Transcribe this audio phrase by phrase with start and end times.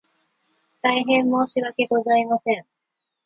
[0.81, 2.65] 大変申し訳ございません